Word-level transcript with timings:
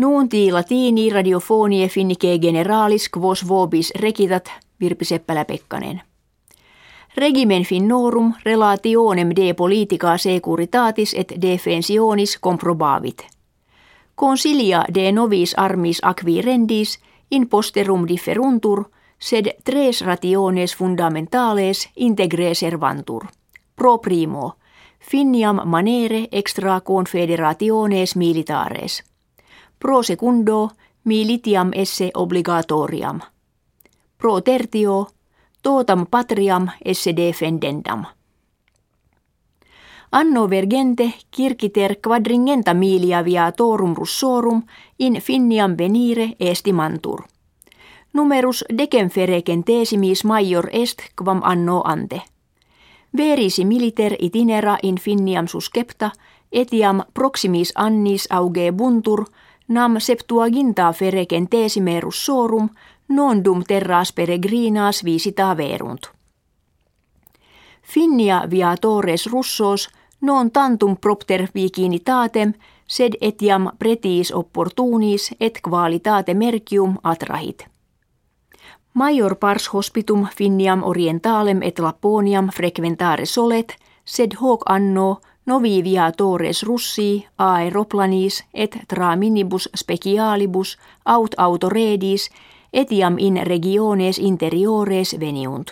Nuunti 0.00 0.52
latini 0.52 1.10
radiofonie 1.10 1.88
finnike 1.88 2.38
generalis 2.38 3.10
quos 3.16 3.48
vobis 3.48 3.92
rekitat 3.98 4.50
Virpi 4.80 5.04
Seppälä-Pekkanen. 5.04 6.00
Regimen 7.16 7.62
finnorum 7.64 8.34
relationem 8.44 9.28
de 9.36 9.54
politica 9.54 10.18
securitatis 10.18 11.14
et 11.18 11.32
defensionis 11.42 12.38
comprobavit. 12.38 13.26
Consilia 14.20 14.84
de 14.94 15.12
novis 15.12 15.54
armis 15.56 15.98
acvirendis 16.02 16.98
in 17.30 17.48
posterum 17.48 18.08
differuntur, 18.08 18.84
sed 19.18 19.46
tres 19.64 20.00
rationes 20.00 20.76
fundamentales 20.76 21.88
integre 21.96 22.54
servantur. 22.54 23.26
Pro 23.76 23.98
primo, 23.98 24.52
finiam 25.10 25.60
manere 25.64 26.28
extra 26.32 26.80
confederationes 26.80 28.16
militares. 28.16 29.09
Pro 29.80 30.02
secundo, 30.02 30.70
militiam 31.04 31.70
esse 31.72 32.10
obligatoriam. 32.14 33.20
Pro 34.18 34.40
tertio, 34.40 35.06
totam 35.62 36.06
patriam 36.06 36.68
esse 36.84 37.16
defendendam. 37.16 38.04
Anno 40.12 40.48
vergente 40.50 41.14
kirkiter 41.30 41.96
quadringenta 42.06 42.74
milia 42.74 43.22
via 43.24 43.52
torum 43.52 43.94
russorum 43.94 44.62
in 44.98 45.20
finiam 45.22 45.76
venire 45.78 46.36
estimantur. 46.40 47.24
Numerus 48.12 48.64
decemfere 48.78 49.42
centesimis 49.42 50.24
major 50.24 50.68
est 50.72 50.98
quam 51.16 51.40
anno 51.44 51.82
ante. 51.84 52.22
Verisi 53.16 53.64
militer 53.64 54.16
itinera 54.18 54.78
in 54.82 54.98
finiam 54.98 55.48
suscepta 55.48 56.10
etiam 56.52 57.02
proximis 57.14 57.72
annis 57.76 58.26
auge 58.30 58.72
buntur 58.72 59.24
nam 59.70 60.00
septuaginta 60.00 60.92
fere 60.92 61.24
centesime 61.26 62.00
russorum 62.00 62.68
non 63.08 63.44
dum 63.44 63.62
terras 63.62 64.12
peregrinas 64.12 65.04
visita 65.04 65.56
verunt. 65.56 66.10
Finnia 67.82 68.42
viatores 68.50 69.26
russos 69.26 69.88
non 70.20 70.50
tantum 70.50 70.96
propter 70.96 71.48
vicinitatem 71.54 72.52
sed 72.86 73.12
etiam 73.20 73.70
pretis 73.78 74.32
opportunis 74.34 75.30
et 75.40 75.60
qualitate 75.68 76.34
mercium 76.34 76.96
atrahit. 77.02 77.66
Major 78.94 79.34
pars 79.36 79.68
hospitum 79.74 80.26
Finniam 80.36 80.82
orientalem 80.82 81.62
et 81.62 81.78
Laponiam 81.78 82.48
frequentare 82.48 83.26
solet, 83.26 83.76
sed 84.04 84.34
hoc 84.40 84.62
anno 84.66 85.20
novi 85.46 85.84
viatores 85.84 86.62
russi 86.62 87.26
aeroplanis 87.38 88.44
et 88.54 88.76
tra 88.88 89.16
minibus 89.16 89.68
specialibus 89.76 90.78
aut 91.04 91.34
autoredis 91.36 92.30
etiam 92.72 93.18
in 93.18 93.40
regiones 93.46 94.18
interiores 94.18 95.16
veniunt. 95.20 95.70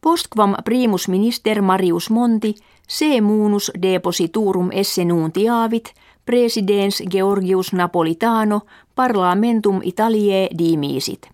Postquam 0.00 0.54
primus 0.64 1.08
minister 1.08 1.62
Marius 1.62 2.10
Monti 2.10 2.54
se 2.88 3.20
munus 3.20 3.72
depositurum 3.82 4.70
esse 4.72 5.04
nuntiavit 5.04 5.94
presidens 6.24 7.02
Georgius 7.10 7.72
Napolitano 7.72 8.60
parlamentum 8.94 9.80
Italiae 9.82 10.48
dimisit. 10.58 11.28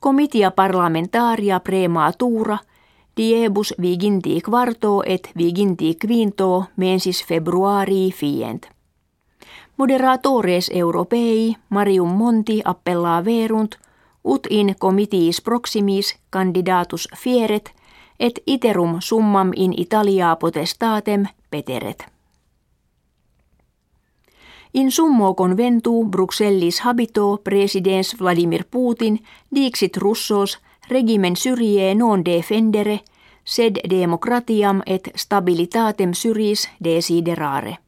Comitia 0.00 0.50
parlamentaria 0.50 1.60
prematura 1.60 2.58
diebus 3.16 3.74
viginti 3.80 4.40
quarto 4.40 5.02
et 5.06 5.30
viginti 5.38 5.96
quinto 6.06 6.64
mensis 6.76 7.24
februarii 7.24 8.12
fient. 8.12 8.66
Moderatores 9.76 10.70
europei 10.74 11.56
Marium 11.68 12.08
Monti 12.08 12.60
appellaa 12.64 13.24
verunt 13.24 13.76
ut 14.24 14.46
in 14.50 14.74
comitiis 14.78 15.40
proximis 15.40 16.16
candidatus 16.30 17.08
fieret 17.16 17.72
et 18.20 18.42
iterum 18.46 18.96
summam 19.00 19.50
in 19.56 19.74
Italia 19.76 20.36
potestatem 20.36 21.26
peteret. 21.50 22.06
In 24.74 24.90
summo 24.90 25.34
conventu 25.34 26.04
Bruxellis 26.04 26.80
habito 26.80 27.40
presidens 27.44 28.16
Vladimir 28.18 28.64
Putin 28.70 29.18
dixit 29.54 29.96
russos 29.96 30.58
regimen 30.88 31.36
syrie 31.36 31.94
non 31.94 32.24
defendere 32.24 33.00
sed 33.44 33.78
democratiam 33.90 34.82
et 34.86 35.08
stabilitatem 35.16 36.14
syris 36.14 36.68
desiderare 36.84 37.78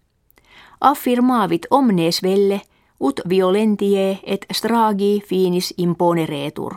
affirmavit 0.85 1.67
omnes 1.71 2.23
velle 2.23 2.61
ut 3.01 3.21
violentie 3.29 4.19
et 4.23 4.47
stragi 4.53 5.23
finis 5.29 5.75
imponeretur. 5.77 6.77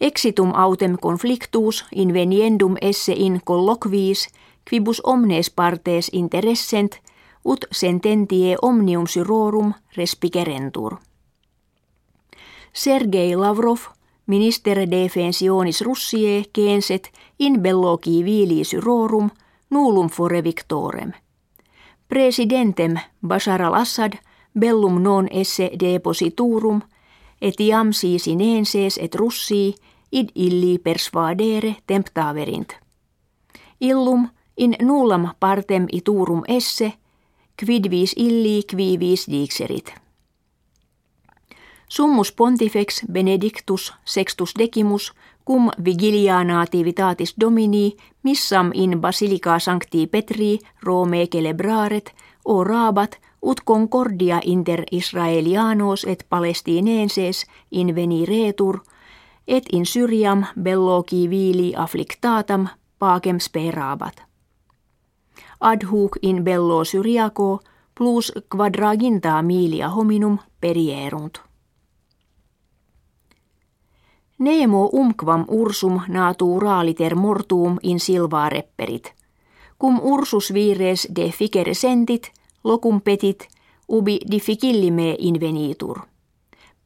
Exitum 0.00 0.52
autem 0.54 0.96
conflictus 0.98 1.84
inveniendum 1.92 2.76
esse 2.80 3.12
in 3.12 3.40
colloquiis 3.44 4.28
quibus 4.68 5.00
omnes 5.04 5.50
partes 5.50 6.10
interessent 6.12 7.00
ut 7.44 7.66
sententie 7.72 8.56
omnium 8.62 9.06
syrorum 9.06 9.74
respicerentur. 9.96 10.96
Sergei 12.72 13.36
Lavrov, 13.36 13.80
minister 14.30 14.86
defensionis 14.90 15.82
Russie, 15.82 16.44
kenset 16.52 17.10
in 17.38 17.58
belloci 17.62 18.22
vili 18.24 18.62
syrorum 18.64 19.30
nullum 19.70 20.08
fore 20.08 20.44
victorem– 20.44 21.12
Presidentem 22.10 22.94
Bashar 23.26 23.62
al-Assad 23.62 24.12
bellum 24.58 25.02
non 25.02 25.28
esse 25.30 25.70
depositurum 25.80 26.80
etiam 27.40 27.92
si 27.92 28.18
sinenses 28.18 28.98
et 28.98 29.14
russii 29.14 29.74
id 30.12 30.28
illi 30.34 30.78
persuadere 30.78 31.76
temptaverint. 31.86 32.74
Illum 33.80 34.28
in 34.56 34.74
nullam 34.82 35.28
partem 35.40 35.86
iturum 35.92 36.42
esse, 36.48 36.92
quid 37.64 37.90
vis 37.90 38.12
illi 38.16 38.64
qui 38.66 38.98
vis 38.98 39.30
dixerit. 39.30 39.94
Summus 41.90 42.32
pontifex 42.32 43.02
benedictus 43.12 43.94
sextus 44.04 44.54
decimus 44.58 45.12
cum 45.46 45.70
vigilia 45.84 46.44
nativitatis 46.44 47.34
domini 47.40 47.96
missam 48.22 48.70
in 48.74 49.00
basilica 49.00 49.58
sancti 49.58 50.06
Petri 50.06 50.58
Rome 50.82 51.26
celebraret 51.26 52.14
orabat 52.44 53.18
ut 53.42 53.60
concordia 53.64 54.40
inter 54.44 54.84
Israelianos 54.92 56.04
et 56.04 56.26
Palestinenses 56.28 57.46
in 57.70 57.94
veniretur 57.94 58.78
et 59.48 59.64
in 59.72 59.86
Syriam 59.86 60.44
belloci 60.62 61.30
vili 61.30 61.74
afflictatam 61.76 62.68
pacem 62.98 63.38
sperabat. 63.40 64.22
Ad 65.60 65.84
hoc 65.92 66.16
in 66.22 66.44
bello 66.44 66.84
Syriaco 66.84 67.60
plus 67.94 68.32
quadraginta 68.56 69.42
milia 69.42 69.88
hominum 69.88 70.38
perierunt. 70.60 71.49
Nemo 74.40 74.88
umquam 74.92 75.44
ursum 75.48 76.00
naturaliter 76.08 77.14
mortuum 77.14 77.76
in 77.82 78.00
silva 78.00 78.48
repperit. 78.48 79.12
Cum 79.78 80.00
ursus 80.02 80.52
vires 80.54 81.08
de 81.16 81.30
ficere 81.30 81.74
sentit, 81.74 82.32
locum 82.64 83.00
petit, 83.00 83.48
ubi 83.88 84.18
difficillime 84.30 85.16
invenitur. 85.18 86.00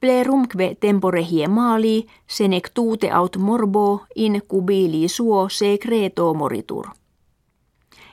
Plerumque 0.01 0.77
tempore 0.81 1.23
hiemali 1.31 2.07
senec 2.27 2.71
tute 2.75 3.11
aut 3.11 3.37
morbo 3.37 4.01
in 4.17 4.43
cubili 4.49 5.09
suo 5.09 5.49
secreto 5.49 6.35
moritur. 6.35 6.89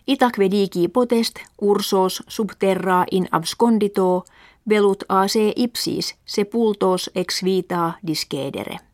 Itaque 0.07 0.51
digi 0.51 0.87
potest 0.87 1.39
ursos 1.61 2.23
subterra 2.27 3.05
in 3.11 3.27
abscondito 3.31 4.23
velut 4.69 5.03
a 5.09 5.27
se 5.27 5.53
ipsis 5.55 6.15
sepultos 6.25 7.09
ex 7.15 7.43
vita 7.43 7.93
discedere. 8.07 8.90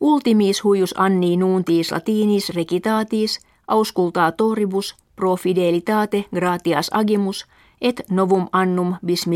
Ultimis 0.00 0.64
huius 0.64 0.94
anni 0.96 1.36
nuuntis 1.36 1.92
latinis 1.92 2.50
recitatis 2.50 3.40
auscultatoribus 3.68 4.94
pro 5.16 5.36
fidelitate 5.36 6.24
gratias 6.34 6.90
agimus 6.92 7.46
et 7.80 8.02
novum 8.10 8.48
annum 8.52 8.94
bis 9.06 9.26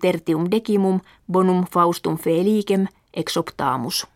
tertium 0.00 0.50
decimum 0.50 1.00
bonum 1.32 1.64
faustum 1.72 2.18
felicem 2.18 2.86
exoptamus. 3.14 4.06